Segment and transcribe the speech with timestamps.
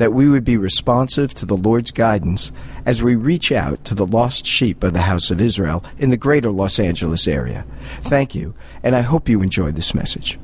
[0.00, 2.52] that we would be responsive to the Lord's guidance
[2.86, 6.16] as we reach out to the lost sheep of the house of Israel in the
[6.16, 7.66] greater Los Angeles area.
[8.00, 10.38] Thank you, and I hope you enjoyed this message.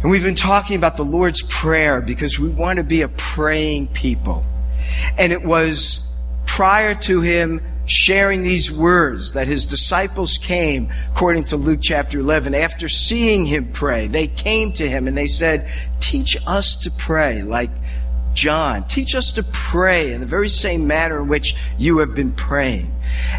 [0.00, 3.88] And we've been talking about the Lord's Prayer because we want to be a praying
[3.88, 4.46] people.
[5.18, 6.10] And it was
[6.46, 12.54] prior to him sharing these words that his disciples came, according to Luke chapter 11,
[12.54, 14.06] after seeing him pray.
[14.06, 17.70] They came to him and they said, Teach us to pray like
[18.32, 18.86] John.
[18.86, 22.94] Teach us to pray in the very same manner in which you have been praying.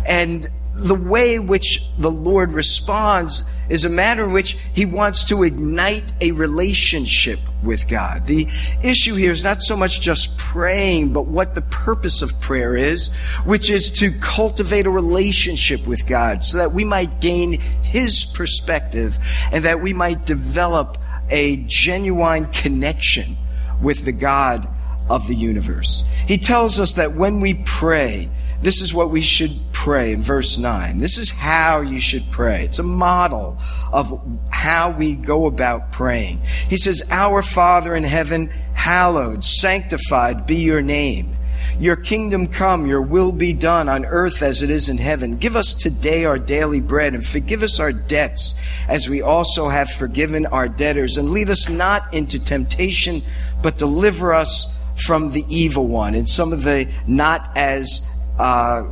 [0.05, 5.43] And the way which the Lord responds is a matter in which He wants to
[5.43, 8.25] ignite a relationship with God.
[8.25, 8.47] The
[8.83, 13.13] issue here is not so much just praying, but what the purpose of prayer is,
[13.45, 19.17] which is to cultivate a relationship with God so that we might gain His perspective
[19.53, 20.97] and that we might develop
[21.29, 23.37] a genuine connection
[23.81, 24.67] with the God
[25.09, 26.03] of the universe.
[26.27, 28.29] He tells us that when we pray,
[28.61, 30.99] this is what we should pray in verse 9.
[30.99, 32.65] This is how you should pray.
[32.65, 33.57] It's a model
[33.91, 36.41] of how we go about praying.
[36.69, 41.35] He says, Our Father in heaven, hallowed, sanctified be your name.
[41.79, 45.37] Your kingdom come, your will be done on earth as it is in heaven.
[45.37, 48.53] Give us today our daily bread and forgive us our debts
[48.87, 51.17] as we also have forgiven our debtors.
[51.17, 53.23] And lead us not into temptation,
[53.63, 56.13] but deliver us from the evil one.
[56.13, 58.07] And some of the not as
[58.41, 58.83] uh,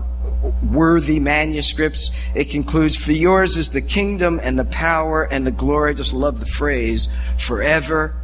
[0.71, 2.11] worthy manuscripts.
[2.35, 5.91] It concludes, For yours is the kingdom and the power and the glory.
[5.91, 8.15] I just love the phrase, forever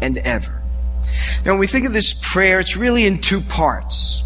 [0.00, 0.62] and ever.
[1.44, 4.22] Now, when we think of this prayer, it's really in two parts.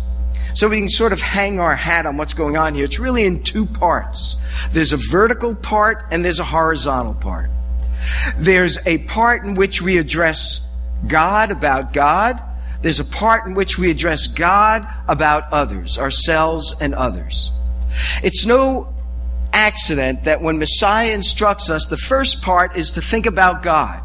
[0.54, 2.84] So we can sort of hang our hat on what's going on here.
[2.84, 4.36] It's really in two parts.
[4.72, 7.50] There's a vertical part and there's a horizontal part.
[8.36, 10.68] There's a part in which we address
[11.06, 12.42] God about God,
[12.82, 17.50] there's a part in which we address God about others, ourselves and others.
[18.22, 18.92] It's no
[19.52, 24.02] accident that when Messiah instructs us, the first part is to think about God.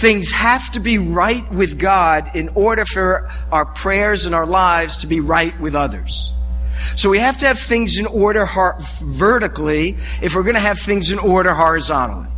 [0.00, 4.98] Things have to be right with God in order for our prayers and our lives
[4.98, 6.32] to be right with others.
[6.96, 8.48] So we have to have things in order
[9.00, 12.28] vertically if we're going to have things in order horizontally.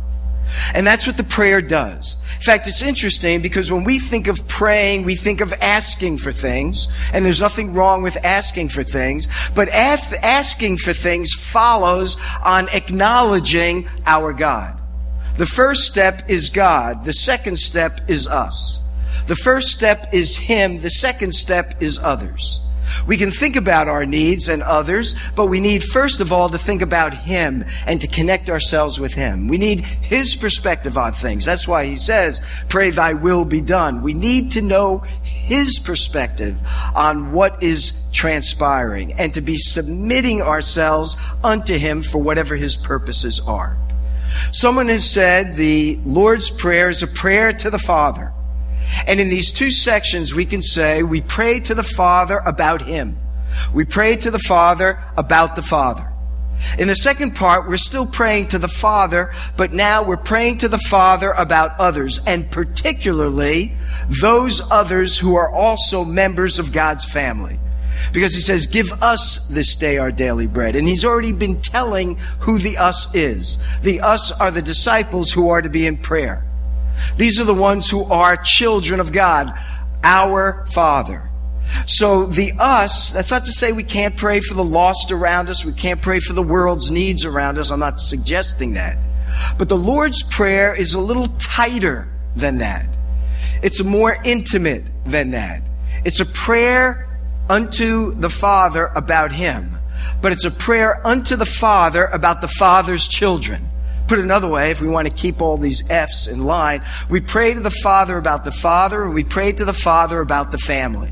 [0.73, 2.17] And that's what the prayer does.
[2.35, 6.31] In fact, it's interesting because when we think of praying, we think of asking for
[6.31, 12.69] things, and there's nothing wrong with asking for things, but asking for things follows on
[12.69, 14.79] acknowledging our God.
[15.35, 18.81] The first step is God, the second step is us.
[19.27, 22.61] The first step is Him, the second step is others.
[23.05, 26.57] We can think about our needs and others, but we need first of all to
[26.57, 29.47] think about Him and to connect ourselves with Him.
[29.47, 31.45] We need His perspective on things.
[31.45, 34.01] That's why He says, Pray thy will be done.
[34.01, 36.57] We need to know His perspective
[36.95, 43.39] on what is transpiring and to be submitting ourselves unto Him for whatever His purposes
[43.41, 43.77] are.
[44.51, 48.33] Someone has said the Lord's Prayer is a prayer to the Father.
[49.05, 53.17] And in these two sections, we can say we pray to the Father about Him.
[53.73, 56.11] We pray to the Father about the Father.
[56.77, 60.67] In the second part, we're still praying to the Father, but now we're praying to
[60.67, 63.73] the Father about others, and particularly
[64.21, 67.59] those others who are also members of God's family.
[68.13, 70.75] Because he says, Give us this day our daily bread.
[70.75, 73.57] And he's already been telling who the us is.
[73.81, 76.46] The us are the disciples who are to be in prayer.
[77.17, 79.53] These are the ones who are children of God,
[80.03, 81.29] our Father.
[81.85, 85.65] So the us, that's not to say we can't pray for the lost around us,
[85.65, 87.71] we can't pray for the world's needs around us.
[87.71, 88.97] I'm not suggesting that.
[89.57, 92.87] But the Lord's Prayer is a little tighter than that.
[93.61, 95.61] It's more intimate than that.
[96.05, 97.07] It's a prayer
[97.49, 99.77] unto the Father about Him.
[100.21, 103.69] but it's a prayer unto the Father about the Father's children.
[104.07, 107.53] Put another way, if we want to keep all these F's in line, we pray
[107.53, 111.11] to the Father about the Father, and we pray to the Father about the family.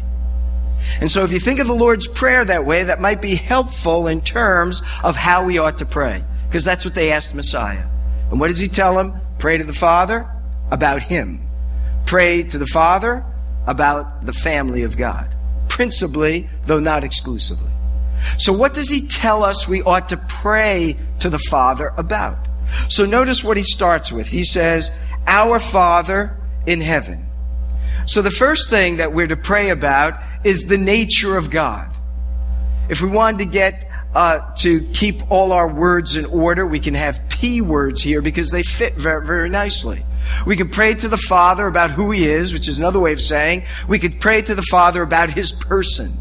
[1.01, 4.07] And so if you think of the Lord's Prayer that way, that might be helpful
[4.07, 6.24] in terms of how we ought to pray.
[6.47, 7.86] Because that's what they asked Messiah.
[8.31, 9.19] And what does he tell them?
[9.39, 10.30] Pray to the Father
[10.71, 11.41] about him.
[12.06, 13.25] Pray to the Father
[13.68, 15.36] about the family of God.
[15.68, 17.71] Principally, though not exclusively.
[18.38, 22.44] So what does he tell us we ought to pray to the Father about?
[22.89, 24.27] So notice what he starts with.
[24.27, 24.91] He says,
[25.27, 27.25] Our Father in heaven.
[28.07, 31.89] So the first thing that we're to pray about is the nature of God.
[32.88, 36.94] If we wanted to get uh, to keep all our words in order, we can
[36.94, 40.03] have P words here because they fit very, very nicely.
[40.45, 43.21] We can pray to the Father about who He is, which is another way of
[43.21, 46.17] saying we could pray to the Father about His person,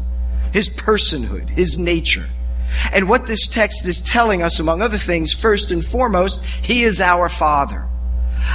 [0.51, 2.25] His personhood, His nature.
[2.91, 6.99] And what this text is telling us, among other things, first and foremost, He is
[6.99, 7.87] our Father.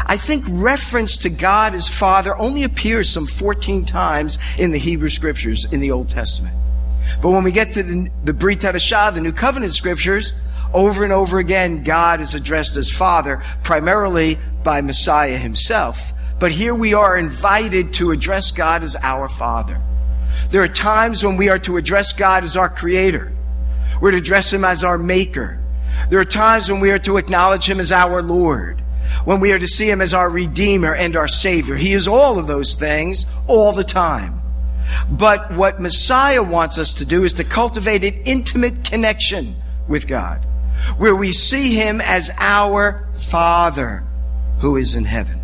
[0.07, 5.09] I think reference to God as Father only appears some 14 times in the Hebrew
[5.09, 6.55] Scriptures in the Old Testament.
[7.21, 10.33] But when we get to the, the Brit Hadashah, the New Covenant Scriptures,
[10.73, 16.13] over and over again, God is addressed as Father, primarily by Messiah himself.
[16.39, 19.81] But here we are invited to address God as our Father.
[20.51, 23.33] There are times when we are to address God as our Creator.
[24.01, 25.59] We're to address Him as our Maker.
[26.09, 28.81] There are times when we are to acknowledge Him as our Lord
[29.25, 31.77] when we are to see him as our Redeemer and our Savior.
[31.77, 34.41] He is all of those things all the time.
[35.11, 39.57] But what Messiah wants us to do is to cultivate an intimate connection
[39.89, 40.45] with God,
[40.97, 44.05] where we see him as our Father
[44.61, 45.40] who is in heaven.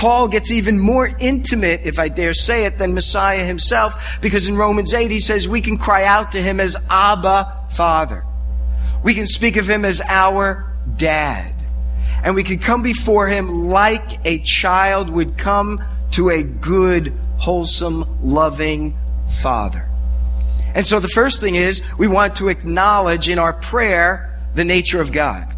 [0.00, 4.56] Paul gets even more intimate, if I dare say it, than Messiah himself, because in
[4.56, 8.24] Romans 8 he says we can cry out to him as Abba, Father.
[9.04, 11.60] We can speak of him as our dad
[12.22, 15.82] and we can come before Him like a child would come
[16.12, 18.96] to a good, wholesome, loving
[19.42, 19.88] Father.
[20.74, 25.00] And so the first thing is we want to acknowledge in our prayer the nature
[25.00, 25.56] of God.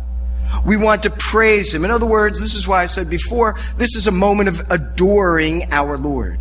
[0.65, 1.85] We want to praise Him.
[1.85, 5.73] In other words, this is why I said before, this is a moment of adoring
[5.73, 6.41] our Lord.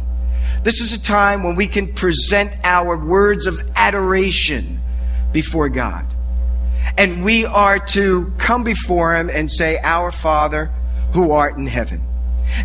[0.63, 4.79] This is a time when we can present our words of adoration
[5.31, 6.05] before God.
[6.97, 10.71] And we are to come before him and say, Our Father
[11.13, 12.01] who art in heaven.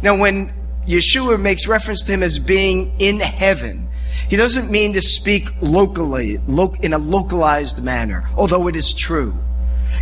[0.03, 0.53] Now, when
[0.87, 3.89] Yeshua makes reference to him as being in heaven,
[4.29, 6.39] he doesn't mean to speak locally,
[6.81, 9.35] in a localized manner, although it is true.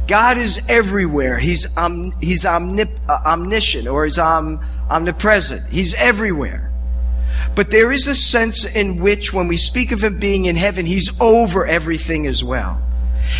[0.06, 1.38] God is everywhere.
[1.38, 5.68] He's, um, he's omnip- uh, omniscient or he's omnipresent.
[5.70, 6.70] He's everywhere.
[7.54, 10.86] But there is a sense in which when we speak of him being in heaven,
[10.86, 12.80] he's over everything as well.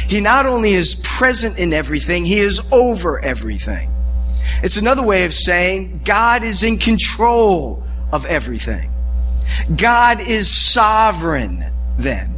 [0.09, 3.91] He not only is present in everything, he is over everything.
[4.63, 7.83] It's another way of saying God is in control
[8.13, 8.91] of everything.
[9.77, 11.65] God is sovereign
[11.99, 12.34] then.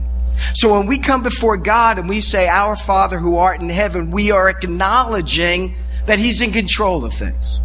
[0.55, 4.11] So when we come before God and we say, Our Father who art in heaven,
[4.11, 7.61] we are acknowledging that He's in control of things.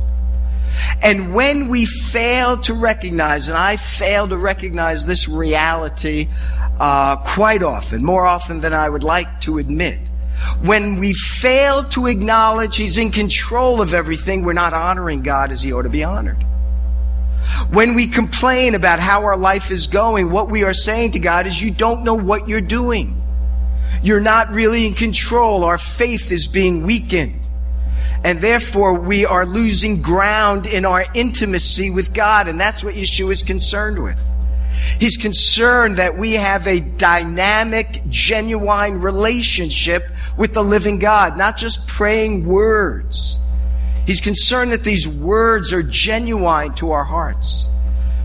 [1.04, 6.28] And when we fail to recognize, and I fail to recognize this reality
[6.80, 10.00] uh, quite often, more often than I would like to admit.
[10.62, 15.62] When we fail to acknowledge He's in control of everything, we're not honoring God as
[15.62, 16.44] He ought to be honored.
[17.72, 21.48] When we complain about how our life is going, what we are saying to God
[21.48, 23.22] is, You don't know what you're doing.
[24.04, 25.64] You're not really in control.
[25.64, 27.40] Our faith is being weakened.
[28.24, 32.48] And therefore, we are losing ground in our intimacy with God.
[32.48, 34.20] And that's what Yeshua is concerned with.
[35.00, 40.04] He's concerned that we have a dynamic, genuine relationship
[40.38, 43.40] with the living God, not just praying words.
[44.06, 47.68] He's concerned that these words are genuine to our hearts.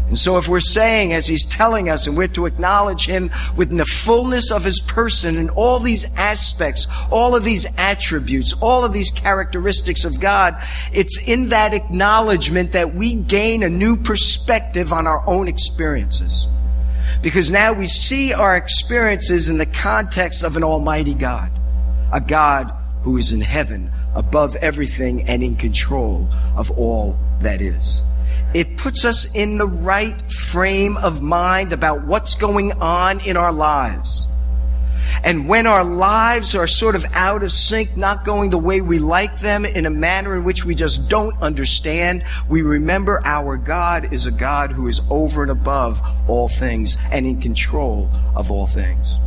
[0.09, 3.77] And so, if we're saying, as he's telling us, and we're to acknowledge him within
[3.77, 8.93] the fullness of his person and all these aspects, all of these attributes, all of
[8.93, 15.09] these characteristics of God, it's in that acknowledgement that we gain a new perspective on
[15.09, 16.47] our own experiences.
[17.21, 21.51] Because now we see our experiences in the context of an almighty God,
[22.13, 28.03] a God who is in heaven, above everything, and in control of all that is.
[28.55, 33.53] It puts us in the right frame of mind about what's going on in our
[33.53, 34.29] lives.
[35.23, 38.99] And when our lives are sort of out of sync, not going the way we
[38.99, 44.13] like them, in a manner in which we just don't understand, we remember our God
[44.13, 48.67] is a God who is over and above all things and in control of all
[48.67, 49.19] things.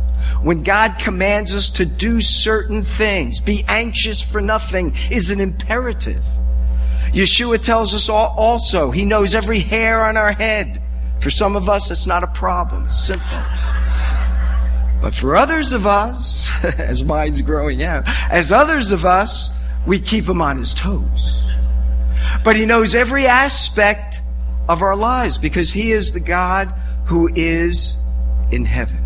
[0.42, 6.24] When God commands us to do certain things, be anxious for nothing is an imperative.
[7.12, 10.82] Yeshua tells us also, He knows every hair on our head.
[11.20, 12.84] For some of us, it's not a problem.
[12.84, 13.42] It's simple.
[15.02, 19.50] But for others of us, as mine's growing out, as others of us,
[19.86, 21.42] we keep him on his toes.
[22.44, 24.22] But he knows every aspect
[24.68, 26.72] of our lives because he is the God
[27.06, 27.98] who is
[28.52, 29.04] in heaven.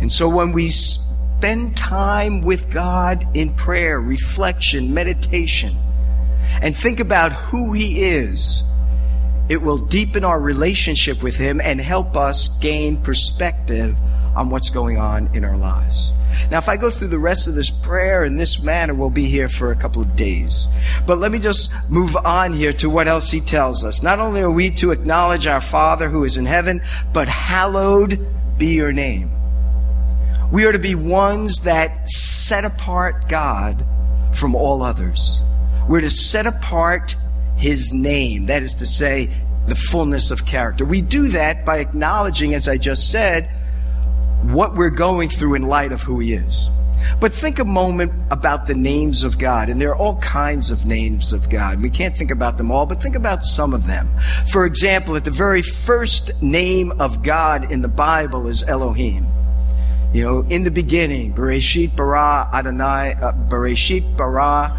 [0.00, 5.76] And so when we spend time with God in prayer, reflection, meditation,
[6.62, 8.64] and think about who he is,
[9.48, 13.96] it will deepen our relationship with him and help us gain perspective
[14.36, 16.12] on what's going on in our lives.
[16.50, 19.24] Now, if I go through the rest of this prayer in this manner, we'll be
[19.24, 20.66] here for a couple of days.
[21.06, 24.02] But let me just move on here to what else he tells us.
[24.02, 28.24] Not only are we to acknowledge our Father who is in heaven, but hallowed
[28.58, 29.30] be your name.
[30.50, 33.84] We are to be ones that set apart God
[34.32, 35.40] from all others.
[35.88, 37.16] We're to set apart
[37.56, 38.46] his name.
[38.46, 39.30] That is to say,
[39.66, 40.84] the fullness of character.
[40.84, 43.50] We do that by acknowledging, as I just said,
[44.42, 46.68] what we're going through in light of who He is.
[47.20, 50.84] But think a moment about the names of God, and there are all kinds of
[50.84, 51.80] names of God.
[51.80, 54.08] We can't think about them all, but think about some of them.
[54.50, 59.26] For example, at the very first name of God in the Bible is Elohim.
[60.12, 64.74] You know, in the beginning, Bereshit bara Adonai, uh, Bereshit bara,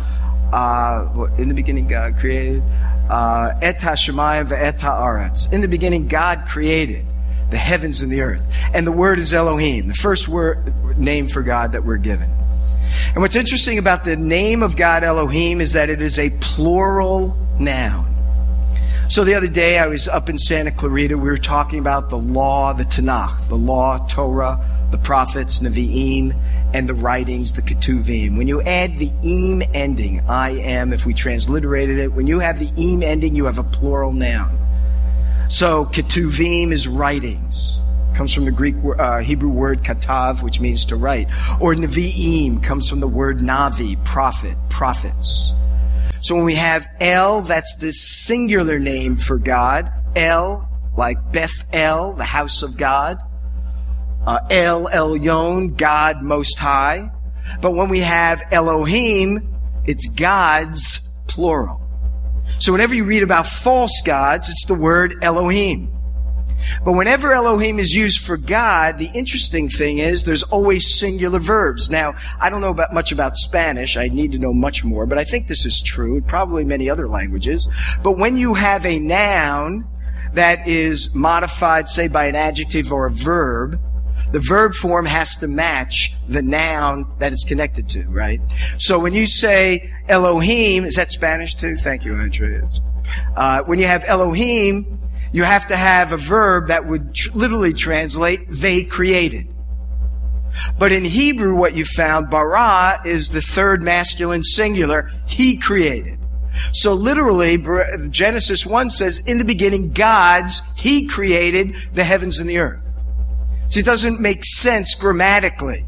[0.52, 2.64] uh, in the beginning God created,
[3.10, 5.52] uh, Et HaShemayim ve'et ha'aretz.
[5.54, 7.06] In the beginning God created
[7.52, 8.44] the heavens and the earth.
[8.74, 12.30] And the word is Elohim, the first word name for God that we're given.
[13.14, 17.38] And what's interesting about the name of God Elohim is that it is a plural
[17.60, 18.16] noun.
[19.10, 21.18] So the other day I was up in Santa Clarita.
[21.18, 26.40] We were talking about the law, the Tanakh, the law, Torah, the prophets, Nevi'im,
[26.76, 28.38] and the writings, the Ketuvim.
[28.38, 32.60] When you add the im ending, I am, if we transliterated it, when you have
[32.60, 34.56] the im ending, you have a plural noun.
[35.50, 37.82] So ketuvim is writings.
[38.14, 41.28] Comes from the Greek uh, Hebrew word katav, which means to write.
[41.60, 45.54] Or nevi'im comes from the word navi, prophet, prophets.
[46.22, 49.92] So when we have El, that's the singular name for God.
[50.16, 53.20] El, like Beth El, the house of God.
[54.26, 57.10] Uh, El Elyon, God Most High.
[57.62, 61.82] But when we have Elohim, it's God's plural.
[62.60, 65.92] So whenever you read about false gods, it's the word Elohim.
[66.84, 71.90] But whenever Elohim is used for God, the interesting thing is there's always singular verbs.
[71.90, 73.98] Now, I don't know about much about Spanish.
[73.98, 76.90] I need to know much more, but I think this is true, and probably many
[76.90, 77.70] other languages.
[78.04, 79.88] But when you have a noun
[80.34, 83.80] that is modified, say, by an adjective or a verb,
[84.32, 88.40] the verb form has to match the noun that it's connected to, right?
[88.78, 91.76] So when you say Elohim, is that Spanish too?
[91.76, 92.68] Thank you, Andrea.
[93.36, 95.00] Uh, when you have Elohim,
[95.32, 99.54] you have to have a verb that would tr- literally translate, they created.
[100.78, 106.20] But in Hebrew, what you found, bara, is the third masculine singular, he created.
[106.74, 107.64] So literally,
[108.10, 112.82] Genesis 1 says, in the beginning, God's, he created the heavens and the earth.
[113.70, 115.86] See, it doesn't make sense grammatically,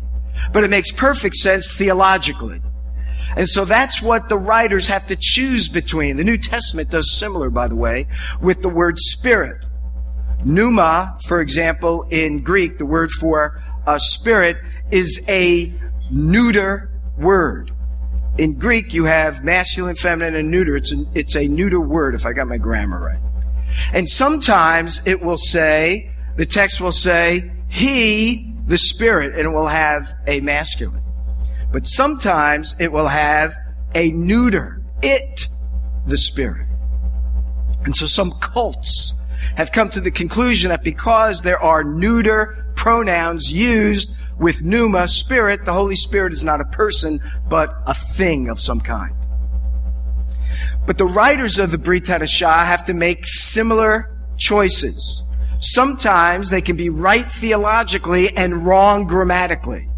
[0.53, 2.61] but it makes perfect sense theologically.
[3.35, 6.17] And so that's what the writers have to choose between.
[6.17, 8.07] The New Testament does similar, by the way,
[8.41, 9.65] with the word spirit.
[10.43, 14.57] Pneuma, for example, in Greek, the word for a spirit
[14.91, 15.73] is a
[16.11, 17.71] neuter word.
[18.37, 20.75] In Greek, you have masculine, feminine, and neuter.
[20.75, 23.19] It's a, it's a neuter word, if I got my grammar right.
[23.93, 29.67] And sometimes it will say, the text will say, he, the Spirit, and it will
[29.67, 31.03] have a masculine.
[31.71, 33.53] But sometimes it will have
[33.95, 34.81] a neuter.
[35.01, 35.47] It,
[36.05, 36.67] the Spirit.
[37.85, 39.15] And so some cults
[39.55, 45.65] have come to the conclusion that because there are neuter pronouns used with pneuma, spirit,
[45.65, 49.13] the Holy Spirit is not a person, but a thing of some kind.
[50.85, 55.23] But the writers of the Brit Hadashah have to make similar choices.
[55.59, 59.90] Sometimes they can be right theologically and wrong grammatically.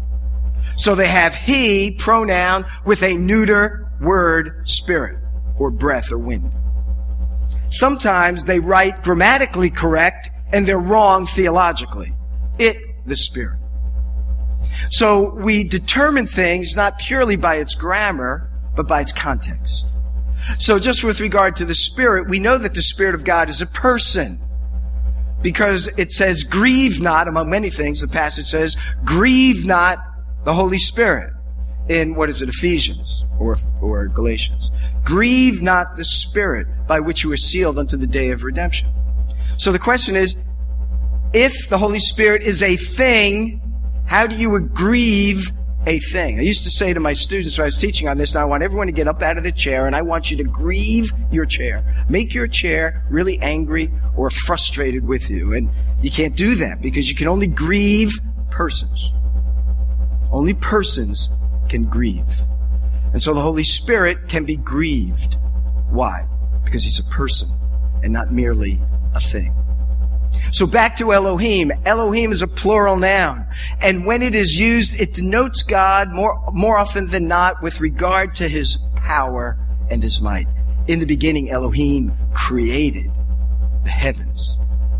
[0.76, 5.18] So they have he pronoun with a neuter word spirit
[5.58, 6.54] or breath or wind.
[7.70, 12.12] Sometimes they write grammatically correct and they're wrong theologically.
[12.58, 12.76] It,
[13.06, 13.58] the spirit.
[14.90, 19.88] So we determine things not purely by its grammar, but by its context.
[20.58, 23.62] So just with regard to the spirit, we know that the spirit of God is
[23.62, 24.40] a person.
[25.44, 29.98] because it says, grieve not, among many things, the passage says, grieve not
[30.44, 31.32] the Holy Spirit
[31.88, 34.70] in what is it, Ephesians or, or Galatians.
[35.04, 38.88] Grieve not the Spirit by which you were sealed unto the day of redemption.
[39.58, 40.36] So the question is,
[41.32, 43.60] if the Holy Spirit is a thing,
[44.06, 45.50] how do you grieve
[45.86, 46.38] a thing?
[46.38, 48.44] I used to say to my students when I was teaching on this, and I
[48.44, 51.12] want everyone to get up out of the chair and I want you to grieve
[51.30, 52.06] your chair.
[52.08, 55.54] Make your chair really angry or frustrated with you.
[55.54, 55.70] And
[56.02, 58.12] you can't do that because you can only grieve
[58.50, 59.12] persons.
[60.30, 61.30] Only persons
[61.68, 62.40] can grieve.
[63.12, 65.36] And so the Holy Spirit can be grieved.
[65.90, 66.26] Why?
[66.64, 67.48] Because he's a person
[68.02, 68.80] and not merely
[69.14, 69.54] a thing.
[70.52, 71.72] So back to Elohim.
[71.86, 73.46] Elohim is a plural noun.
[73.80, 78.34] And when it is used, it denotes God more, more often than not with regard
[78.36, 79.58] to his power
[79.90, 80.48] and his might.
[80.86, 83.10] In the beginning, Elohim created
[83.84, 84.58] the heavens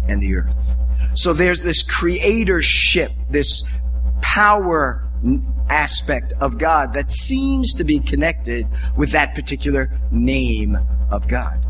[0.09, 0.77] and the earth.
[1.15, 3.65] So there's this creatorship, this
[4.23, 5.04] power
[5.69, 8.67] aspect of God that seems to be connected
[8.97, 10.77] with that particular name
[11.11, 11.65] of God.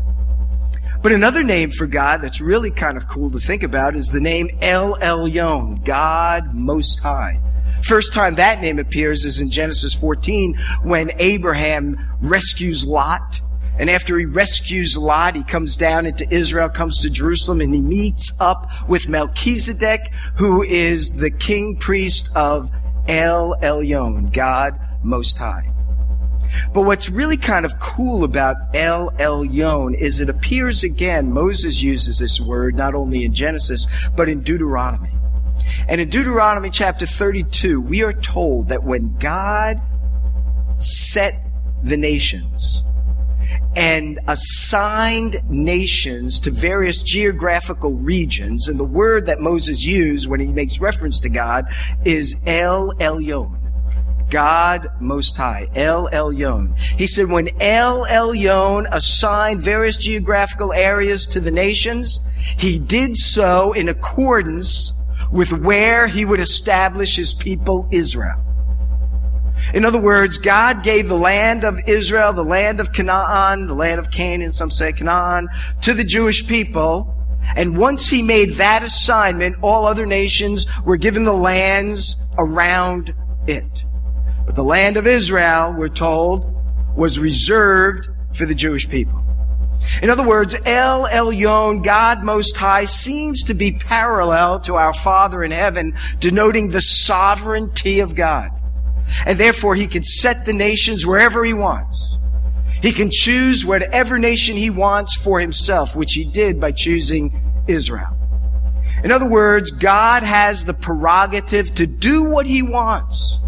[1.01, 4.19] But another name for God that's really kind of cool to think about is the
[4.19, 7.39] name El Elyon, God Most High.
[7.83, 13.41] First time that name appears is in Genesis 14 when Abraham rescues Lot.
[13.77, 17.81] And after he rescues Lot, he comes down into Israel, comes to Jerusalem, and he
[17.81, 22.71] meets up with Melchizedek, who is the king priest of
[23.07, 25.71] El Elyon, God Most High.
[26.73, 32.19] But what's really kind of cool about El Elyon is it appears again, Moses uses
[32.19, 35.11] this word not only in Genesis, but in Deuteronomy.
[35.87, 39.81] And in Deuteronomy chapter 32, we are told that when God
[40.77, 41.41] set
[41.83, 42.83] the nations,
[43.75, 48.67] and assigned nations to various geographical regions.
[48.67, 51.65] And the word that Moses used when he makes reference to God
[52.05, 53.59] is El Elyon.
[54.29, 56.77] God Most High, El Elyon.
[56.77, 62.21] He said when El Elyon assigned various geographical areas to the nations,
[62.57, 64.93] he did so in accordance
[65.31, 68.41] with where he would establish his people Israel.
[69.73, 73.99] In other words, God gave the land of Israel, the land of Canaan, the land
[73.99, 75.47] of Canaan, some say Canaan,
[75.81, 77.11] to the Jewish people.
[77.55, 83.13] And once he made that assignment, all other nations were given the lands around
[83.47, 83.85] it.
[84.45, 86.51] But the land of Israel, we're told,
[86.95, 89.21] was reserved for the Jewish people.
[90.01, 95.43] In other words, El Elyon, God Most High, seems to be parallel to our Father
[95.43, 98.51] in heaven, denoting the sovereignty of God.
[99.25, 102.17] And therefore, He can set the nations wherever He wants.
[102.81, 108.17] He can choose whatever nation He wants for Himself, which He did by choosing Israel.
[109.03, 113.39] In other words, God has the prerogative to do what He wants.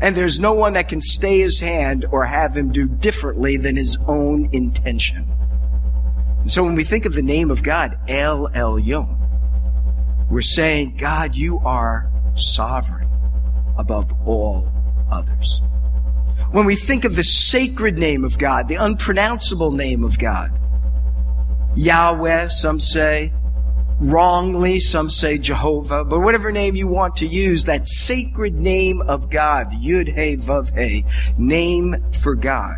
[0.00, 3.76] And there's no one that can stay his hand or have him do differently than
[3.76, 5.26] his own intention.
[6.40, 9.18] And so when we think of the name of God, El Elyon,
[10.28, 13.08] we're saying, God, you are sovereign
[13.78, 14.68] above all
[15.10, 15.60] others.
[16.50, 20.58] When we think of the sacred name of God, the unpronounceable name of God,
[21.74, 23.32] Yahweh, some say,
[24.00, 29.30] wrongly, some say Jehovah, but whatever name you want to use, that sacred name of
[29.30, 31.04] God, Yud He Vav He,
[31.38, 32.76] name for God.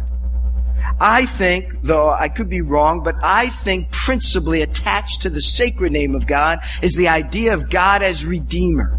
[1.01, 5.93] I think, though I could be wrong, but I think principally attached to the sacred
[5.93, 8.99] name of God is the idea of God as Redeemer.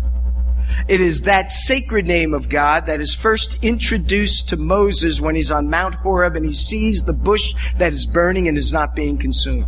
[0.87, 5.51] It is that sacred name of God that is first introduced to Moses when he's
[5.51, 9.17] on Mount Horeb and he sees the bush that is burning and is not being
[9.17, 9.67] consumed.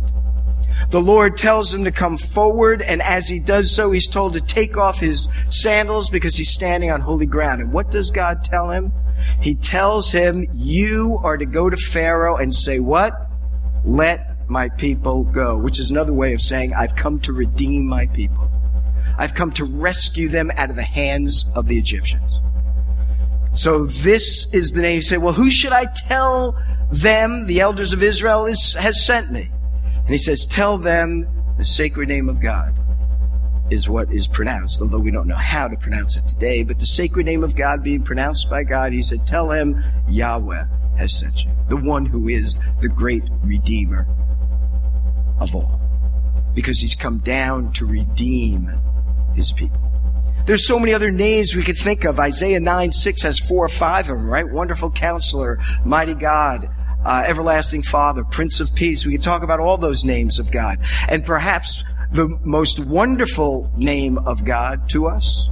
[0.88, 4.40] The Lord tells him to come forward, and as he does so, he's told to
[4.40, 7.60] take off his sandals because he's standing on holy ground.
[7.60, 8.92] And what does God tell him?
[9.40, 13.14] He tells him, You are to go to Pharaoh and say, What?
[13.84, 18.06] Let my people go, which is another way of saying, I've come to redeem my
[18.06, 18.50] people.
[19.20, 22.40] I've come to rescue them out of the hands of the Egyptians.
[23.52, 24.96] So this is the name.
[24.96, 26.58] You say, well, who should I tell
[26.90, 29.50] them, the elders of Israel, is, has sent me?
[29.96, 31.28] And he says, Tell them
[31.58, 32.74] the sacred name of God
[33.70, 36.64] is what is pronounced, although we don't know how to pronounce it today.
[36.64, 40.64] But the sacred name of God being pronounced by God, he said, Tell him Yahweh
[40.96, 44.06] has sent you, the one who is the great Redeemer
[45.38, 45.78] of all.
[46.54, 48.72] Because he's come down to redeem
[49.34, 49.80] his people.
[50.46, 52.18] There's so many other names we could think of.
[52.18, 54.48] Isaiah 9 6 has four or five of them, right?
[54.48, 56.66] Wonderful counselor, mighty God,
[57.04, 59.06] uh, everlasting Father, Prince of Peace.
[59.06, 60.78] We could talk about all those names of God.
[61.08, 65.48] And perhaps the most wonderful name of God to us.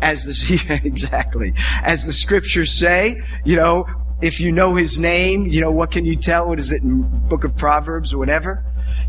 [0.00, 3.86] As the, exactly, as the scriptures say, you know,
[4.20, 6.48] if you know his name, you know, what can you tell?
[6.48, 8.64] What is it in book of Proverbs or whatever?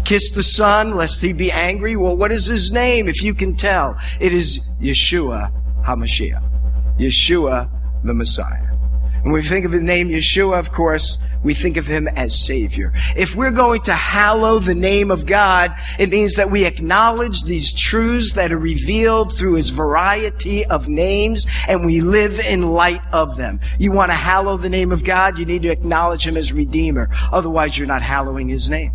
[0.06, 1.96] Kiss the son lest he be angry.
[1.96, 3.98] Well, what is his name if you can tell?
[4.20, 5.52] It is Yeshua
[5.86, 6.98] HaMashiach.
[7.00, 7.70] Yeshua
[8.04, 8.68] the Messiah.
[9.24, 12.92] When we think of the name Yeshua, of course, we think of him as Savior.
[13.16, 17.74] If we're going to hallow the name of God, it means that we acknowledge these
[17.74, 23.38] truths that are revealed through his variety of names and we live in light of
[23.38, 23.62] them.
[23.80, 27.10] You want to hallow the name of God, you need to acknowledge him as Redeemer.
[27.32, 28.92] Otherwise, you're not hallowing his name.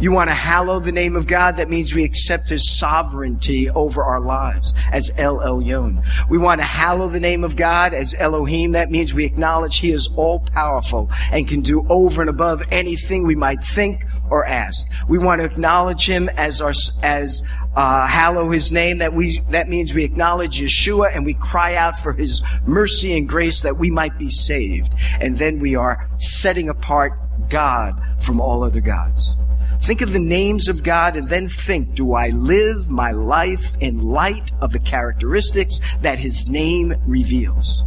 [0.00, 1.56] You want to hallow the name of God?
[1.56, 6.04] That means we accept His sovereignty over our lives as El Elyon.
[6.28, 8.72] We want to hallow the name of God as Elohim.
[8.72, 13.24] That means we acknowledge He is all powerful and can do over and above anything
[13.24, 14.86] we might think or ask.
[15.08, 16.72] We want to acknowledge Him as our,
[17.02, 17.42] as,
[17.74, 18.98] uh, hallow His name.
[18.98, 23.28] That we, that means we acknowledge Yeshua and we cry out for His mercy and
[23.28, 24.94] grace that we might be saved.
[25.20, 29.34] And then we are setting apart God from all other gods.
[29.80, 33.98] Think of the names of God and then think, do I live my life in
[33.98, 37.84] light of the characteristics that His name reveals?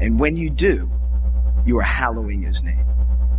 [0.00, 0.90] And when you do,
[1.64, 2.84] you are hallowing His name.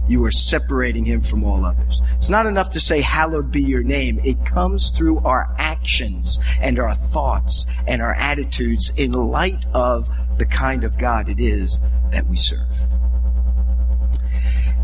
[0.10, 2.02] You are separating Him from all others.
[2.16, 4.20] It's not enough to say, hallowed be your name.
[4.24, 10.46] It comes through our actions and our thoughts and our attitudes in light of the
[10.46, 12.66] kind of God it is that we serve.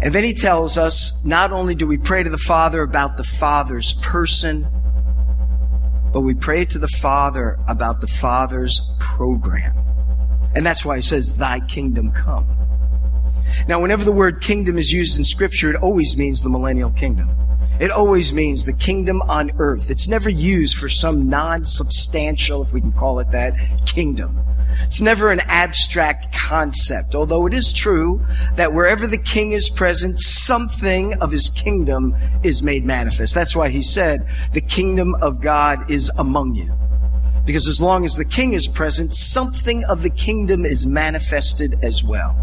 [0.03, 3.23] And then he tells us not only do we pray to the Father about the
[3.23, 4.67] Father's person,
[6.11, 9.73] but we pray to the Father about the Father's program.
[10.55, 12.45] And that's why he says, Thy kingdom come.
[13.69, 17.29] Now, whenever the word kingdom is used in Scripture, it always means the millennial kingdom.
[17.79, 19.89] It always means the kingdom on earth.
[19.89, 23.55] It's never used for some non substantial, if we can call it that,
[23.85, 24.39] kingdom.
[24.81, 30.19] It's never an abstract concept, although it is true that wherever the king is present,
[30.19, 33.33] something of his kingdom is made manifest.
[33.33, 36.71] That's why he said, the kingdom of God is among you.
[37.45, 42.03] Because as long as the king is present, something of the kingdom is manifested as
[42.03, 42.35] well.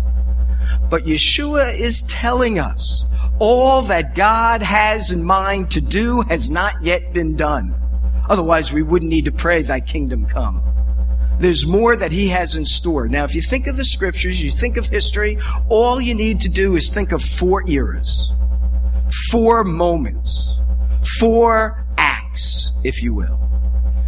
[0.89, 3.05] But Yeshua is telling us
[3.39, 7.75] all that God has in mind to do has not yet been done.
[8.29, 10.63] Otherwise, we wouldn't need to pray, Thy kingdom come.
[11.39, 13.09] There's more that he has in store.
[13.09, 15.39] Now, if you think of the scriptures, you think of history,
[15.71, 18.31] all you need to do is think of four eras,
[19.31, 20.61] four moments,
[21.19, 23.41] four acts, if you will.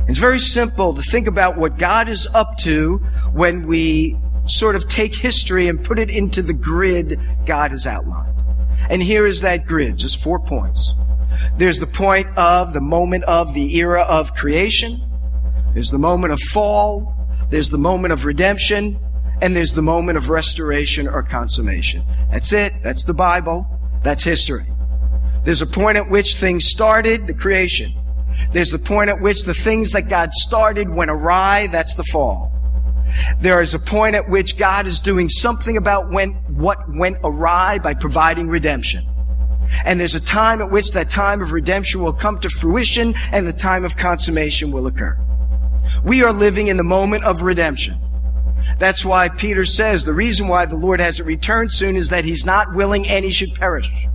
[0.08, 2.98] It's very simple to think about what God is up to
[3.32, 8.34] when we sort of take history and put it into the grid God has outlined.
[8.90, 10.94] And here is that grid, just four points.
[11.56, 15.00] There's the point of the moment of the era of creation.
[15.74, 17.14] There's the moment of fall.
[17.50, 18.98] There's the moment of redemption,
[19.42, 22.02] and there's the moment of restoration or consummation.
[22.30, 22.72] That's it.
[22.82, 23.66] That's the Bible.
[24.02, 24.66] That's history.
[25.44, 27.92] There's a point at which things started, the creation.
[28.52, 32.51] There's the point at which the things that God started went awry, that's the fall.
[33.38, 37.78] There is a point at which God is doing something about when, what went awry
[37.78, 39.06] by providing redemption.
[39.84, 43.46] And there's a time at which that time of redemption will come to fruition and
[43.46, 45.18] the time of consummation will occur.
[46.04, 47.98] We are living in the moment of redemption.
[48.78, 52.46] That's why Peter says the reason why the Lord hasn't returned soon is that he's
[52.46, 54.06] not willing any should perish,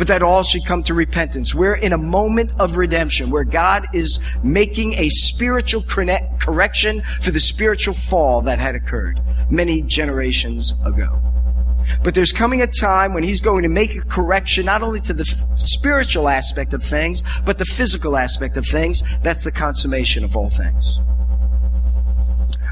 [0.00, 1.54] but that all should come to repentance.
[1.54, 7.38] We're in a moment of redemption where God is making a spiritual correction for the
[7.38, 11.20] spiritual fall that had occurred many generations ago.
[12.02, 15.12] But there's coming a time when he's going to make a correction not only to
[15.12, 19.02] the f- spiritual aspect of things, but the physical aspect of things.
[19.20, 20.98] That's the consummation of all things.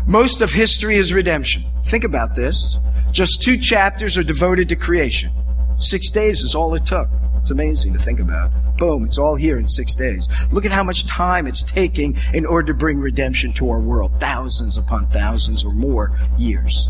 [0.07, 1.65] Most of history is redemption.
[1.85, 2.79] Think about this.
[3.13, 5.31] Just two chapters are devoted to creation.
[5.79, 7.09] Six days is all it took.
[7.37, 8.51] It's amazing to think about.
[8.79, 10.29] Boom, it's all here in six days.
[10.51, 14.13] Look at how much time it's taking in order to bring redemption to our world.
[14.19, 16.89] Thousands upon thousands or more years.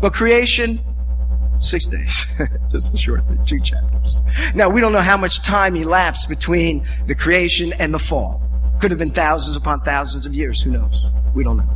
[0.00, 0.80] But creation,
[1.58, 2.26] six days.
[2.70, 4.22] Just a short two chapters.
[4.54, 8.42] Now, we don't know how much time elapsed between the creation and the fall.
[8.80, 10.60] Could have been thousands upon thousands of years.
[10.62, 11.04] Who knows?
[11.34, 11.70] We don't know.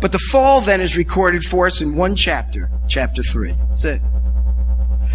[0.00, 3.56] But the fall then is recorded for us in one chapter, chapter 3.
[3.68, 4.00] That's it.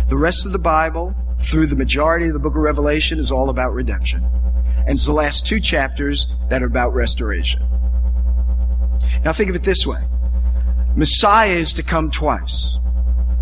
[0.08, 3.50] The rest of the Bible, through the majority of the book of Revelation, is all
[3.50, 4.24] about redemption.
[4.78, 7.62] And it's the last two chapters that are about restoration.
[9.24, 10.02] Now think of it this way
[10.96, 12.78] Messiah is to come twice.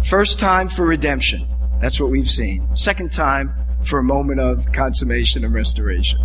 [0.03, 1.47] First time for redemption.
[1.81, 2.75] That's what we've seen.
[2.75, 6.19] Second time for a moment of consummation and restoration.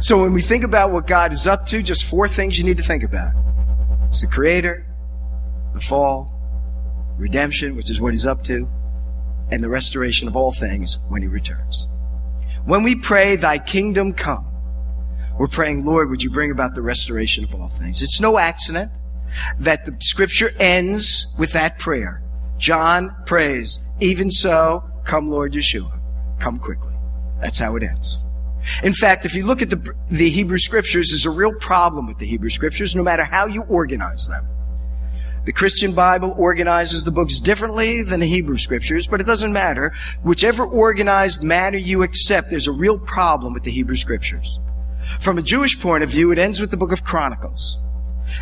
[0.00, 2.76] so when we think about what God is up to, just four things you need
[2.76, 3.32] to think about.
[4.06, 4.86] It's the creator,
[5.74, 6.32] the fall,
[7.18, 8.68] redemption, which is what he's up to,
[9.50, 11.88] and the restoration of all things when he returns.
[12.64, 14.46] When we pray, thy kingdom come,
[15.38, 18.02] we're praying, Lord, would you bring about the restoration of all things?
[18.02, 18.90] It's no accident
[19.58, 22.22] that the scripture ends with that prayer.
[22.56, 25.98] John prays, even so, come Lord Yeshua.
[26.38, 26.94] Come quickly.
[27.40, 28.24] That's how it ends.
[28.82, 32.18] In fact, if you look at the, the Hebrew scriptures, there's a real problem with
[32.18, 34.46] the Hebrew scriptures, no matter how you organize them.
[35.44, 39.92] The Christian Bible organizes the books differently than the Hebrew scriptures, but it doesn't matter.
[40.22, 44.58] Whichever organized manner you accept, there's a real problem with the Hebrew scriptures.
[45.20, 47.78] From a Jewish point of view, it ends with the book of Chronicles.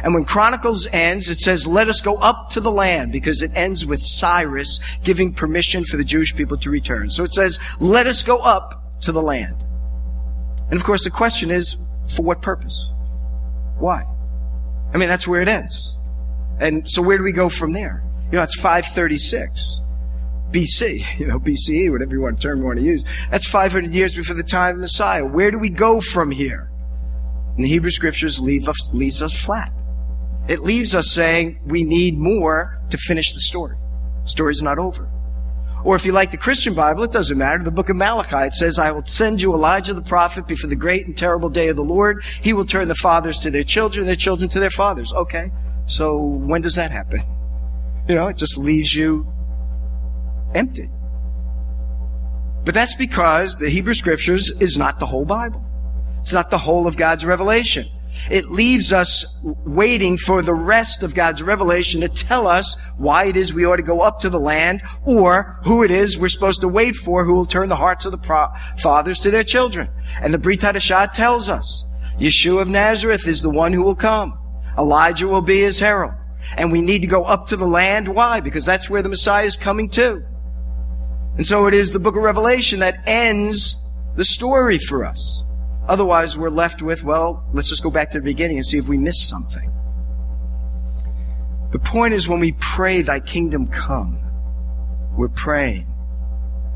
[0.05, 3.51] And when Chronicles ends, it says, let us go up to the land because it
[3.57, 7.11] ends with Cyrus giving permission for the Jewish people to return.
[7.11, 9.65] So it says, let us go up to the land.
[10.71, 12.91] And of course, the question is, for what purpose?
[13.79, 14.05] Why?
[14.95, 15.99] I mean, that's where it ends.
[16.62, 18.05] And so where do we go from there?
[18.31, 19.81] You know, it's 536
[20.53, 23.05] BC, you know, BCE, whatever you want term you want to use.
[23.31, 25.27] That's 500 years before the time of Messiah.
[25.27, 26.70] Where do we go from here?
[27.57, 29.72] And the Hebrew scriptures leave us, leaves us flat.
[30.48, 33.77] It leaves us saying we need more to finish the story.
[34.22, 35.09] The story's not over.
[35.85, 37.59] Or if you like the Christian Bible, it doesn't matter.
[37.59, 40.77] The book of Malachi, it says, I will send you Elijah the prophet before the
[40.77, 42.25] great and terrible day of the Lord.
[42.40, 45.12] He will turn the fathers to their children, their children to their fathers.
[45.12, 45.51] Okay.
[45.87, 47.23] So when does that happen?
[48.09, 49.27] You know, it just leaves you
[50.55, 50.90] empty.
[52.64, 55.64] But that's because the Hebrew Scriptures is not the whole Bible.
[56.21, 57.87] It's not the whole of God's revelation.
[58.31, 63.37] It leaves us waiting for the rest of God's revelation to tell us why it
[63.37, 66.61] is we ought to go up to the land or who it is we're supposed
[66.61, 69.88] to wait for who will turn the hearts of the fathers to their children.
[70.21, 71.85] And the Brit Hadashah tells us
[72.18, 74.38] Yeshua of Nazareth is the one who will come.
[74.79, 76.15] Elijah will be his herald.
[76.57, 78.09] And we need to go up to the land.
[78.09, 78.41] Why?
[78.41, 80.23] Because that's where the Messiah is coming to.
[81.37, 85.45] And so it is the book of Revelation that ends the story for us.
[85.89, 88.87] Otherwise, we're left with, well, let's just go back to the beginning and see if
[88.87, 89.73] we missed something.
[91.73, 94.21] The point is when we pray, Thy kingdom come,
[95.17, 95.87] we're praying,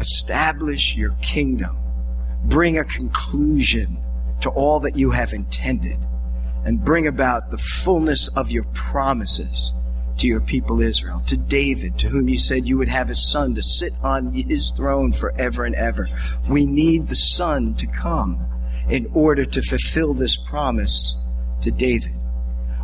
[0.00, 1.76] establish your kingdom,
[2.44, 3.98] bring a conclusion
[4.40, 5.98] to all that you have intended
[6.66, 9.72] and bring about the fullness of your promises
[10.18, 13.54] to your people Israel, to David, to whom you said you would have a son
[13.54, 16.08] to sit on his throne forever and ever.
[16.48, 18.44] We need the son to come
[18.88, 21.16] in order to fulfill this promise
[21.60, 22.14] to David.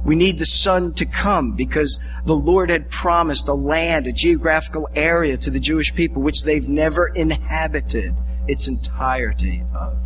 [0.05, 4.89] We need the son to come because the Lord had promised a land, a geographical
[4.95, 8.15] area to the Jewish people which they've never inhabited
[8.47, 9.97] its entirety of.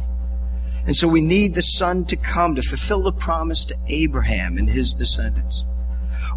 [0.87, 4.70] And so we need the Son to come to fulfill the promise to Abraham and
[4.70, 5.64] his descendants.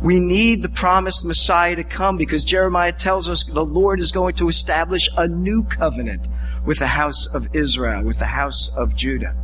[0.01, 4.35] We need the promised Messiah to come because Jeremiah tells us the Lord is going
[4.35, 6.27] to establish a new covenant
[6.65, 9.35] with the house of Israel, with the house of Judah.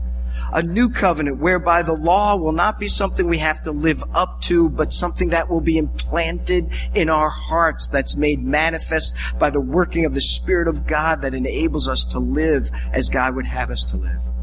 [0.53, 4.41] A new covenant whereby the law will not be something we have to live up
[4.43, 9.61] to, but something that will be implanted in our hearts that's made manifest by the
[9.61, 13.69] working of the Spirit of God that enables us to live as God would have
[13.69, 14.34] us to live.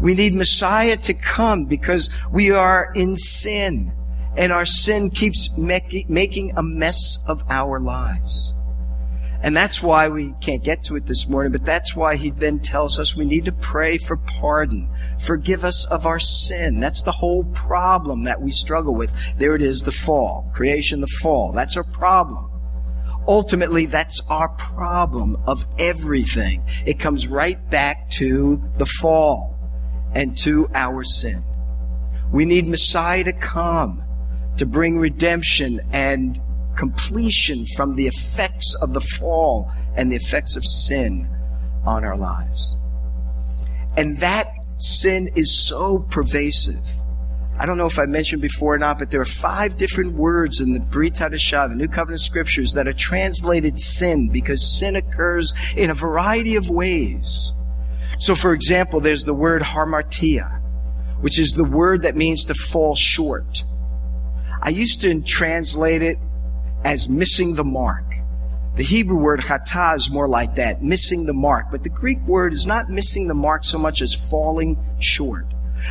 [0.00, 3.92] We need Messiah to come because we are in sin
[4.38, 8.54] and our sin keeps making a mess of our lives.
[9.42, 12.60] And that's why we can't get to it this morning, but that's why he then
[12.60, 14.88] tells us we need to pray for pardon.
[15.18, 16.78] Forgive us of our sin.
[16.78, 19.12] That's the whole problem that we struggle with.
[19.36, 20.50] There it is, the fall.
[20.54, 21.50] Creation, the fall.
[21.52, 22.48] That's our problem.
[23.26, 26.64] Ultimately, that's our problem of everything.
[26.86, 29.57] It comes right back to the fall
[30.18, 31.44] and to our sin.
[32.32, 34.02] We need Messiah to come
[34.56, 36.40] to bring redemption and
[36.76, 41.28] completion from the effects of the fall and the effects of sin
[41.86, 42.76] on our lives.
[43.96, 46.84] And that sin is so pervasive.
[47.60, 50.60] I don't know if I mentioned before or not, but there are five different words
[50.60, 55.52] in the Brit Hadashah, the New Covenant Scriptures, that are translated sin because sin occurs
[55.76, 57.52] in a variety of ways.
[58.18, 60.60] So, for example, there's the word hamartia,
[61.20, 63.64] which is the word that means to fall short.
[64.60, 66.18] I used to translate it
[66.84, 68.04] as missing the mark.
[68.76, 71.66] The Hebrew word chata is more like that, missing the mark.
[71.70, 75.46] But the Greek word is not missing the mark so much as falling short.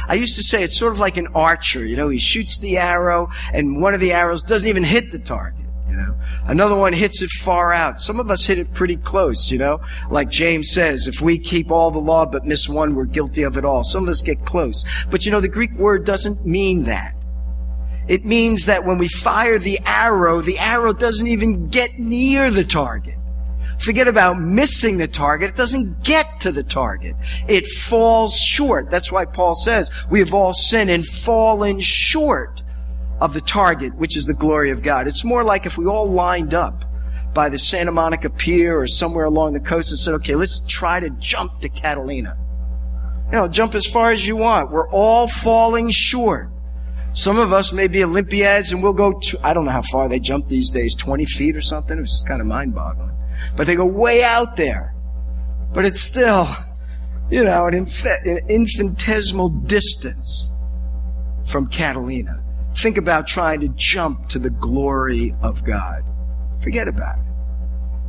[0.07, 2.77] I used to say it's sort of like an archer, you know, he shoots the
[2.77, 5.66] arrow and one of the arrows doesn't even hit the target.
[5.87, 6.15] You know.
[6.45, 8.01] Another one hits it far out.
[8.01, 9.79] Some of us hit it pretty close, you know.
[10.09, 13.57] Like James says, if we keep all the law but miss one, we're guilty of
[13.57, 13.83] it all.
[13.83, 14.83] Some of us get close.
[15.09, 17.13] But you know, the Greek word doesn't mean that.
[18.07, 22.63] It means that when we fire the arrow, the arrow doesn't even get near the
[22.63, 23.15] target.
[23.79, 25.51] Forget about missing the target.
[25.51, 27.15] It doesn't get to the target.
[27.47, 28.89] It falls short.
[28.89, 32.63] That's why Paul says we have all sinned and fallen short
[33.19, 35.07] of the target, which is the glory of God.
[35.07, 36.85] It's more like if we all lined up
[37.33, 40.99] by the Santa Monica Pier or somewhere along the coast and said, okay, let's try
[40.99, 42.37] to jump to Catalina.
[43.27, 44.71] You know, jump as far as you want.
[44.71, 46.49] We're all falling short.
[47.13, 50.07] Some of us may be Olympiads and we'll go to, I don't know how far
[50.07, 51.97] they jump these days, 20 feet or something.
[51.97, 53.15] It's just kind of mind boggling.
[53.55, 54.95] But they go way out there.
[55.73, 56.47] But it's still,
[57.29, 60.53] you know, an, an infinitesimal distance
[61.45, 62.43] from Catalina.
[62.77, 66.03] Think about trying to jump to the glory of God.
[66.61, 67.25] Forget about it.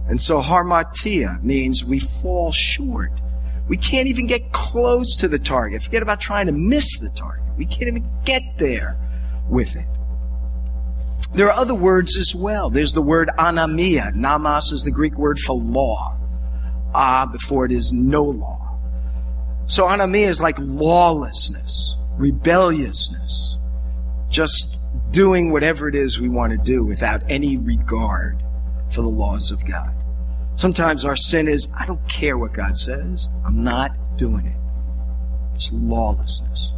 [0.08, 3.12] And so hamartia means we fall short.
[3.68, 5.82] We can't even get close to the target.
[5.82, 7.44] Forget about trying to miss the target.
[7.56, 8.98] We can't even get there
[9.48, 9.86] with it.
[11.34, 12.70] There are other words as well.
[12.70, 14.14] There's the word anomia.
[14.14, 16.16] Nomos is the Greek word for law.
[16.94, 18.78] Ah, before it is no law.
[19.66, 23.58] So anomia is like lawlessness, rebelliousness,
[24.28, 28.42] just doing whatever it is we want to do without any regard
[28.90, 29.94] for the laws of God.
[30.56, 33.28] Sometimes our sin is, I don't care what God says.
[33.44, 34.56] I'm not doing it.
[35.54, 36.72] It's lawlessness.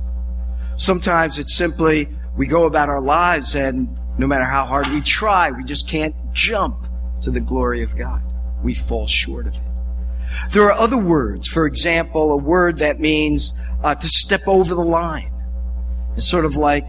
[0.77, 5.51] Sometimes it's simply we go about our lives and no matter how hard we try,
[5.51, 6.87] we just can't jump
[7.23, 8.23] to the glory of God.
[8.63, 9.63] We fall short of it.
[10.53, 11.49] There are other words.
[11.49, 15.33] For example, a word that means uh, to step over the line.
[16.17, 16.89] It's sort of like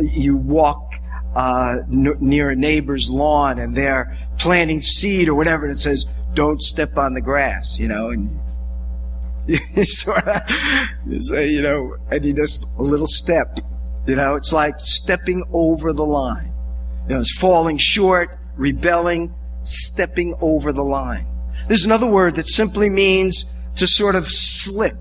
[0.00, 0.94] you walk
[1.34, 6.06] uh, n- near a neighbor's lawn and they're planting seed or whatever, and it says,
[6.34, 8.38] "Don't step on the grass," you know, and
[9.46, 10.40] you sort of
[11.06, 13.58] you say, you know, and you just a little step,
[14.06, 16.52] you know, it's like stepping over the line.
[17.08, 21.26] You know, it's falling short, rebelling, stepping over the line.
[21.68, 23.44] There's another word that simply means
[23.76, 24.96] to sort of slip.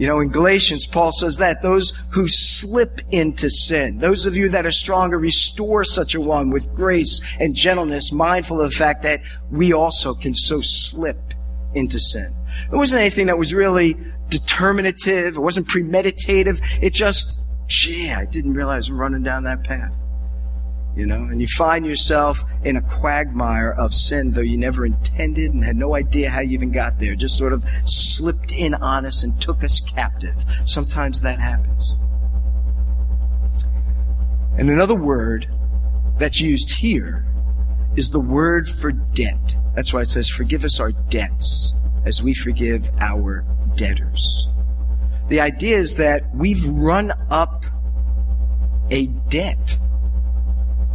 [0.00, 4.48] You know, in Galatians, Paul says that those who slip into sin, those of you
[4.48, 9.02] that are stronger, restore such a one with grace and gentleness, mindful of the fact
[9.02, 11.34] that we also can so slip
[11.74, 12.34] into sin.
[12.72, 13.94] It wasn't anything that was really
[14.30, 15.36] determinative.
[15.36, 16.62] It wasn't premeditative.
[16.82, 19.94] It just gee, I didn't realize I'm running down that path.
[20.96, 25.54] You know, and you find yourself in a quagmire of sin, though you never intended
[25.54, 27.14] and had no idea how you even got there.
[27.14, 30.44] Just sort of slipped in on us and took us captive.
[30.64, 31.96] Sometimes that happens.
[34.58, 35.48] And another word
[36.18, 37.24] that's used here
[37.96, 39.56] is the word for debt.
[39.74, 41.74] That's why it says, Forgive us our debts
[42.04, 43.44] as we forgive our
[43.76, 44.48] debtors.
[45.28, 47.64] The idea is that we've run up
[48.90, 49.78] a debt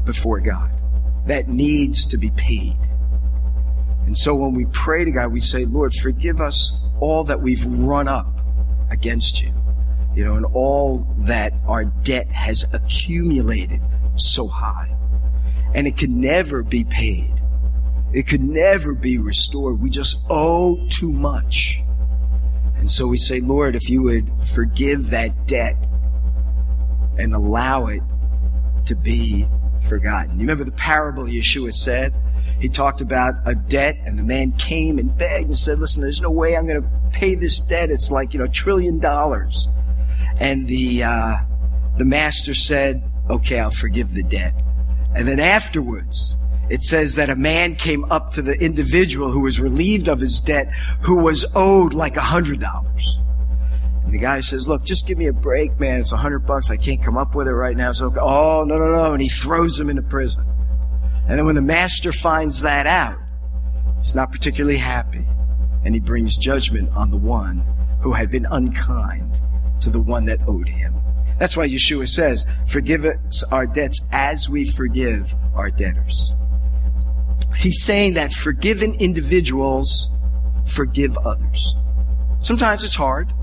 [0.06, 0.72] before God
[1.26, 2.78] that needs to be paid.
[4.06, 7.66] And so when we pray to God, we say, Lord, forgive us all that we've
[7.66, 8.42] run up
[8.92, 9.52] against you,
[10.14, 13.82] you know, and all that our debt has accumulated
[14.16, 14.96] so high.
[15.74, 17.32] And it can never be paid.
[18.14, 19.82] It could never be restored.
[19.82, 21.82] We just owe too much.
[22.78, 25.88] And so we say, Lord, if you would forgive that debt
[27.18, 28.02] and allow it
[28.86, 29.48] to be
[29.86, 30.34] forgotten.
[30.34, 32.14] You remember the parable Yeshua said?
[32.60, 36.22] He talked about a debt, and the man came and begged and said, Listen, there's
[36.22, 37.92] no way I'm going to pay this debt.
[37.92, 39.68] It's like, you know, a trillion dollars.
[40.40, 41.36] And the, uh,
[41.98, 44.54] the master said, Okay, I'll forgive the debt.
[45.16, 46.38] And then afterwards,
[46.70, 50.42] it says that a man came up to the individual who was relieved of his
[50.42, 50.72] debt,
[51.02, 53.20] who was owed like a hundred dollars.
[54.08, 56.00] The guy says, look, just give me a break, man.
[56.00, 56.70] It's a hundred bucks.
[56.70, 57.92] I can't come up with it right now.
[57.92, 59.14] So, oh, no, no, no.
[59.14, 60.46] And he throws him into prison.
[61.28, 63.18] And then when the master finds that out,
[63.98, 65.26] he's not particularly happy.
[65.84, 67.66] And he brings judgment on the one
[68.02, 69.40] who had been unkind
[69.82, 70.94] to the one that owed him.
[71.40, 76.34] That's why Yeshua says, forgive us our debts as we forgive our debtors.
[77.58, 80.10] He's saying that forgiven individuals
[80.66, 81.76] forgive others.
[82.40, 83.34] Sometimes it's hard,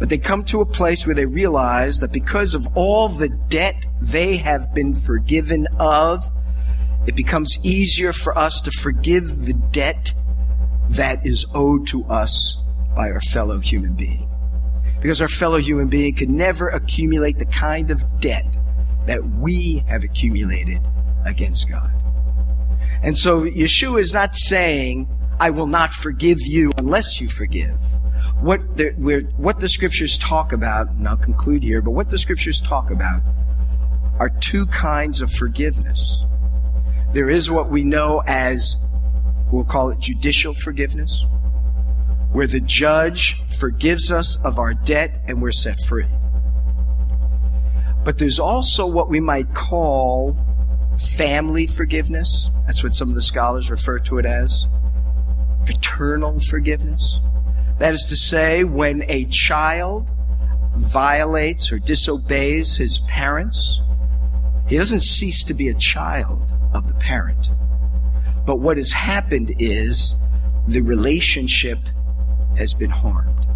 [0.00, 3.86] but they come to a place where they realize that because of all the debt
[4.00, 6.26] they have been forgiven of,
[7.06, 10.14] it becomes easier for us to forgive the debt
[10.88, 12.56] that is owed to us
[12.96, 14.26] by our fellow human being.
[15.02, 18.46] Because our fellow human being can never accumulate the kind of debt
[19.04, 20.80] that we have accumulated
[21.26, 21.92] against God.
[23.02, 27.78] And so Yeshua is not saying, I will not forgive you unless you forgive.
[28.40, 28.90] What the,
[29.36, 33.20] what the scriptures talk about, and I'll conclude here, but what the scriptures talk about
[34.18, 36.24] are two kinds of forgiveness.
[37.12, 38.76] There is what we know as,
[39.52, 41.26] we'll call it judicial forgiveness,
[42.32, 46.06] where the judge forgives us of our debt and we're set free.
[48.04, 50.36] But there's also what we might call
[51.16, 52.50] family forgiveness.
[52.66, 54.66] That's what some of the scholars refer to it as.
[55.66, 57.20] Paternal forgiveness.
[57.80, 60.12] That is to say, when a child
[60.76, 63.80] violates or disobeys his parents,
[64.68, 67.48] he doesn't cease to be a child of the parent.
[68.44, 70.14] But what has happened is
[70.68, 71.78] the relationship
[72.58, 73.46] has been harmed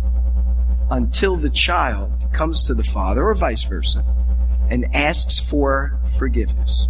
[0.90, 4.02] until the child comes to the father or vice versa
[4.70, 6.88] and asks for forgiveness.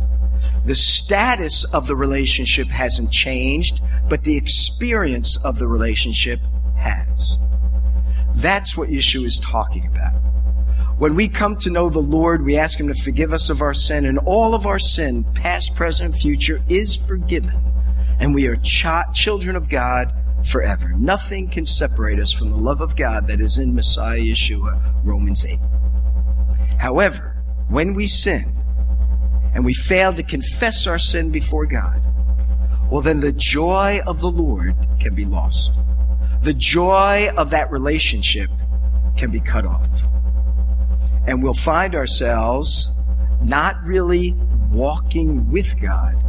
[0.67, 6.39] The status of the relationship hasn't changed, but the experience of the relationship
[6.85, 7.39] has.
[8.35, 10.13] That's what Yeshua is talking about.
[10.99, 13.75] When we come to know the Lord, we ask Him to forgive us of our
[13.75, 17.61] sin, and all of our sin, past, present, future, is forgiven.
[18.21, 20.15] And we are ch- children of God
[20.47, 20.93] forever.
[20.97, 25.45] Nothing can separate us from the love of God that is in Messiah Yeshua, Romans
[25.45, 25.59] 8.
[26.79, 28.55] However, when we sin
[29.55, 32.03] and we fail to confess our sin before God,
[32.91, 35.81] well, then the joy of the Lord can be lost.
[36.45, 38.51] The joy of that relationship
[39.17, 39.89] can be cut off.
[41.27, 42.93] And we'll find ourselves
[43.43, 44.33] not really
[44.71, 46.23] walking with God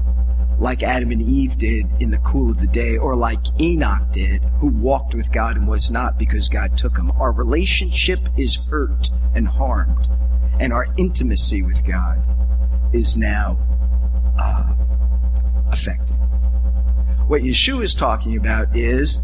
[0.57, 4.41] like Adam and Eve did in the cool of the day, or like Enoch did,
[4.59, 7.11] who walked with God and was not because God took him.
[7.20, 10.07] Our relationship is hurt and harmed,
[10.61, 12.26] and our intimacy with God
[12.93, 13.57] is now
[14.39, 14.74] uh,
[15.74, 16.16] affected.
[17.28, 19.20] What Yeshua is talking about is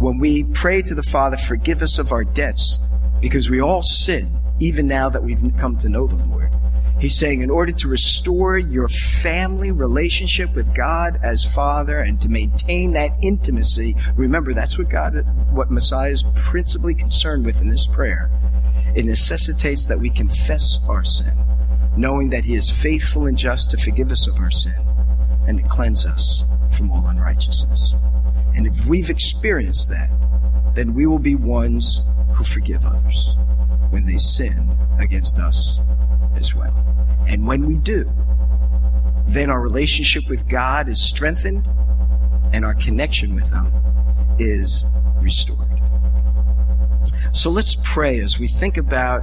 [0.00, 2.78] when we pray to the Father, forgive us of our debts,
[3.20, 6.50] because we all sin, even now that we've come to know the Lord.
[6.98, 12.30] He's saying, in order to restore your family relationship with God as Father and to
[12.30, 17.86] maintain that intimacy, remember that's what God, what Messiah is principally concerned with in this
[17.86, 18.30] prayer.
[18.94, 21.32] It necessitates that we confess our sin,
[21.96, 24.82] knowing that He is faithful and just to forgive us of our sin
[25.46, 26.44] and to cleanse us
[26.74, 27.94] from all unrighteousness.
[28.54, 30.10] And if we've experienced that,
[30.74, 32.02] then we will be ones
[32.34, 33.34] who forgive others
[33.90, 35.80] when they sin against us
[36.36, 36.74] as well.
[37.26, 38.10] And when we do,
[39.26, 41.68] then our relationship with God is strengthened
[42.52, 43.72] and our connection with Him
[44.38, 44.86] is
[45.20, 45.68] restored.
[47.32, 49.22] So let's pray as we think about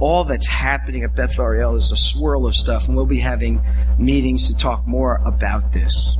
[0.00, 3.62] all that's happening at Beth Ariel is a swirl of stuff, and we'll be having
[3.98, 6.16] meetings to talk more about this.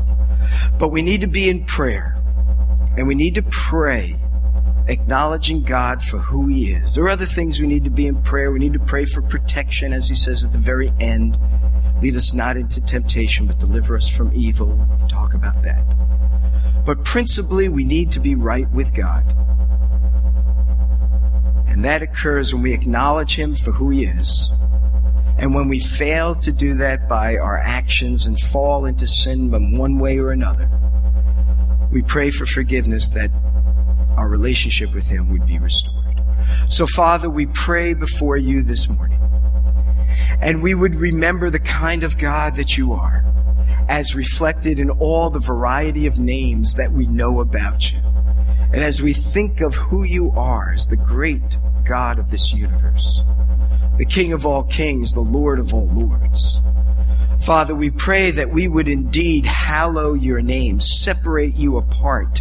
[0.78, 2.16] But we need to be in prayer,
[2.96, 4.16] and we need to pray
[4.88, 6.94] acknowledging God for who He is.
[6.94, 8.50] There are other things we need to be in prayer.
[8.50, 11.38] We need to pray for protection, as He says at the very end.
[12.00, 14.68] Lead us not into temptation, but deliver us from evil.
[14.98, 15.84] We'll talk about that.
[16.86, 19.24] But principally, we need to be right with God.
[21.66, 24.50] And that occurs when we acknowledge Him for who He is.
[25.38, 29.78] And when we fail to do that by our actions and fall into sin in
[29.78, 30.68] one way or another,
[31.92, 33.30] we pray for forgiveness that
[34.16, 36.22] our relationship with Him would be restored.
[36.68, 39.20] So, Father, we pray before you this morning.
[40.40, 43.24] And we would remember the kind of God that you are,
[43.88, 47.98] as reflected in all the variety of names that we know about you.
[48.72, 53.22] And as we think of who you are as the great God of this universe,
[53.98, 56.60] the King of all kings, the Lord of all lords.
[57.40, 62.40] Father, we pray that we would indeed hallow your name, separate you apart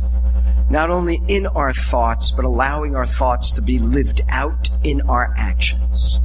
[0.70, 5.34] not only in our thoughts, but allowing our thoughts to be lived out in our
[5.38, 6.20] actions.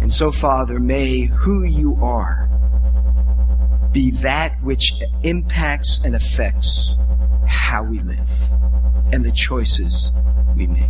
[0.00, 2.48] And so, Father, may who you are
[3.92, 6.96] be that which impacts and affects
[7.46, 8.30] how we live
[9.12, 10.10] and the choices
[10.56, 10.82] we make.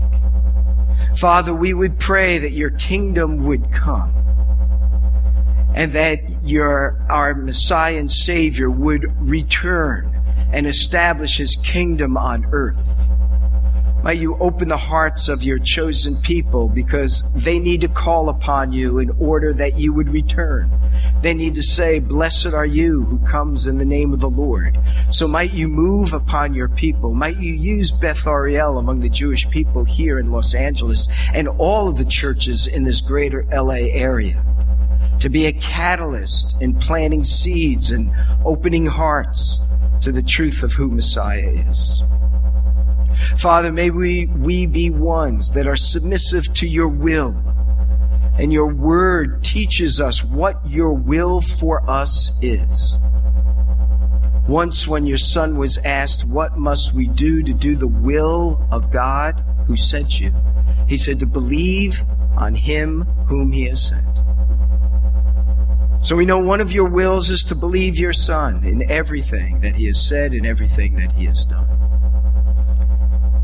[1.16, 4.14] Father, we would pray that your kingdom would come
[5.74, 10.14] and that your, our Messiah and Savior would return
[10.52, 13.06] and establish his kingdom on earth.
[14.02, 18.72] May you open the hearts of your chosen people because they need to call upon
[18.72, 20.70] you in order that you would return.
[21.20, 24.78] They need to say, Blessed are you who comes in the name of the Lord.
[25.10, 27.12] So might you move upon your people.
[27.12, 31.86] Might you use Beth Ariel among the Jewish people here in Los Angeles and all
[31.86, 34.42] of the churches in this greater LA area
[35.20, 38.10] to be a catalyst in planting seeds and
[38.46, 39.60] opening hearts
[40.00, 42.02] to the truth of who Messiah is.
[43.38, 47.34] Father, may we, we be ones that are submissive to your will.
[48.38, 52.98] And your word teaches us what your will for us is.
[54.48, 58.90] Once, when your son was asked, What must we do to do the will of
[58.90, 60.32] God who sent you?
[60.88, 62.02] He said, To believe
[62.36, 64.06] on him whom he has sent.
[66.02, 69.76] So we know one of your wills is to believe your Son in everything that
[69.76, 71.68] he has said and everything that he has done.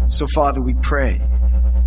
[0.09, 1.21] So, Father, we pray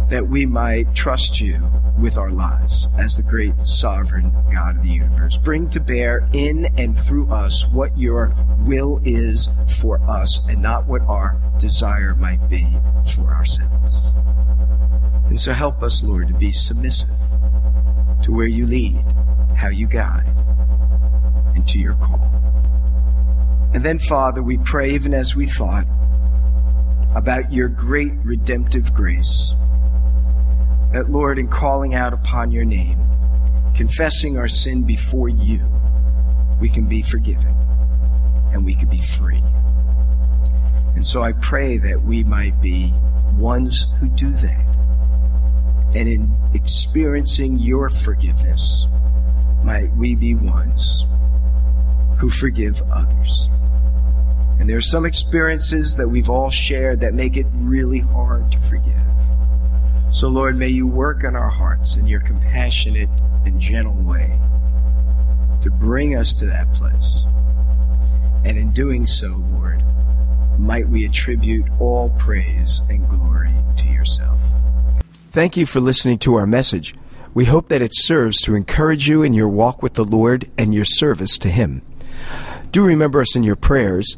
[0.09, 1.57] that we might trust you
[1.99, 5.37] with our lives as the great sovereign God of the universe.
[5.37, 8.33] Bring to bear in and through us what your
[8.65, 9.47] will is
[9.79, 12.67] for us and not what our desire might be
[13.15, 14.11] for ourselves.
[15.27, 17.15] And so help us, Lord, to be submissive
[18.23, 19.03] to where you lead,
[19.55, 20.27] how you guide
[21.55, 22.29] and to your call.
[23.73, 25.85] And then, Father, we pray, even as we thought
[27.15, 29.55] about your great redemptive grace,
[30.93, 32.99] that, Lord, in calling out upon your name,
[33.75, 35.59] confessing our sin before you,
[36.59, 37.55] we can be forgiven
[38.51, 39.41] and we can be free.
[40.95, 42.91] And so I pray that we might be
[43.37, 44.75] ones who do that.
[45.95, 48.87] And in experiencing your forgiveness,
[49.63, 51.05] might we be ones
[52.17, 53.49] who forgive others.
[54.59, 58.59] And there are some experiences that we've all shared that make it really hard to
[58.59, 58.93] forgive.
[60.11, 63.09] So, Lord, may you work on our hearts in your compassionate
[63.45, 64.37] and gentle way
[65.61, 67.23] to bring us to that place.
[68.43, 69.83] And in doing so, Lord,
[70.57, 74.39] might we attribute all praise and glory to yourself.
[75.31, 76.95] Thank you for listening to our message.
[77.33, 80.73] We hope that it serves to encourage you in your walk with the Lord and
[80.73, 81.81] your service to Him.
[82.71, 84.17] Do remember us in your prayers,